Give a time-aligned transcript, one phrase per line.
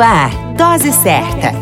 [0.00, 1.52] Ar, Dose Certa.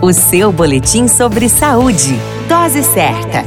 [0.00, 2.16] O seu boletim sobre saúde.
[2.48, 3.44] Dose Certa.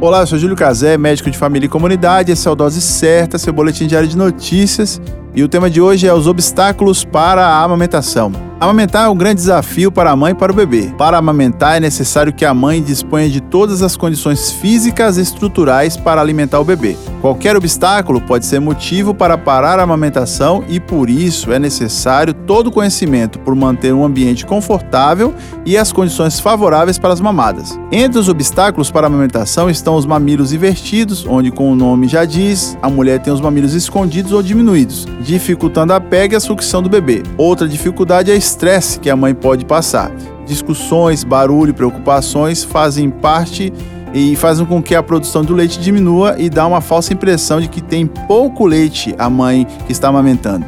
[0.00, 2.30] Olá, eu sou Júlio Cazé, médico de família e comunidade.
[2.30, 5.00] Esse é o Dose Certa, seu boletim diário de notícias.
[5.34, 8.30] E o tema de hoje é os obstáculos para a amamentação.
[8.60, 10.94] Amamentar é um grande desafio para a mãe e para o bebê.
[10.96, 15.96] Para amamentar, é necessário que a mãe disponha de todas as condições físicas e estruturais
[15.96, 16.96] para alimentar o bebê.
[17.24, 22.66] Qualquer obstáculo pode ser motivo para parar a amamentação e, por isso, é necessário todo
[22.66, 25.32] o conhecimento por manter um ambiente confortável
[25.64, 27.80] e as condições favoráveis para as mamadas.
[27.90, 32.26] Entre os obstáculos para a amamentação estão os mamilos invertidos, onde, como o nome já
[32.26, 36.82] diz, a mulher tem os mamilos escondidos ou diminuídos, dificultando a pega e a sucção
[36.82, 37.22] do bebê.
[37.38, 40.12] Outra dificuldade é estresse que a mãe pode passar.
[40.44, 43.72] Discussões, barulho, preocupações fazem parte
[44.14, 47.68] e fazem com que a produção do leite diminua e dá uma falsa impressão de
[47.68, 50.64] que tem pouco leite a mãe que está amamentando.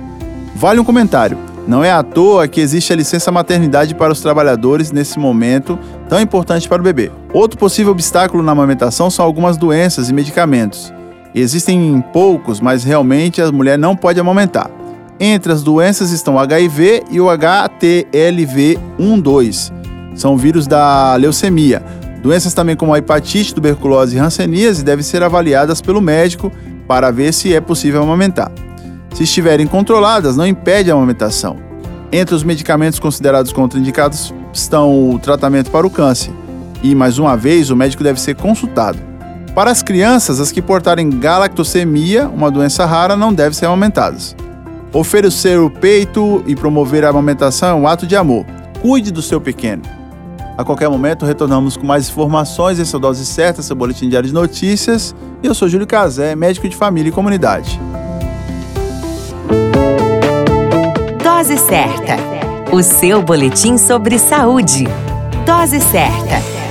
[0.57, 1.39] Vale um comentário.
[1.67, 6.21] Não é à toa que existe a licença maternidade para os trabalhadores nesse momento tão
[6.21, 7.11] importante para o bebê.
[7.33, 10.93] Outro possível obstáculo na amamentação são algumas doenças e medicamentos.
[11.35, 14.71] Existem poucos, mas realmente a mulher não pode amamentar.
[15.19, 19.73] Entre as doenças estão o HIV e o HTLV-12.
[20.15, 21.83] São vírus da leucemia.
[22.23, 26.51] Doenças também como a hepatite, tuberculose e hanseníase devem ser avaliadas pelo médico
[26.87, 28.51] para ver se é possível amamentar.
[29.15, 31.57] Se estiverem controladas, não impede a amamentação.
[32.13, 36.33] Entre os medicamentos considerados contraindicados estão o tratamento para o câncer.
[36.83, 38.99] E, mais uma vez, o médico deve ser consultado.
[39.55, 44.37] Para as crianças, as que portarem galactosemia, uma doença rara, não devem ser amamentadas.
[44.93, 48.45] Oferecer o peito e promover a amamentação é um ato de amor.
[48.83, 49.96] Cuide do seu pequeno.
[50.57, 52.79] A qualquer momento retornamos com mais informações.
[52.79, 55.15] Esse é Dose Certa, seu boletim diário de notícias.
[55.43, 57.79] E eu sou Júlio Cazé, médico de família e comunidade.
[61.23, 62.16] Dose Certa,
[62.73, 64.84] o seu boletim sobre saúde.
[65.44, 66.66] Dose Certa.